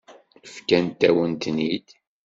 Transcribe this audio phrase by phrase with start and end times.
[0.53, 1.87] Fkant-awen-ten-id.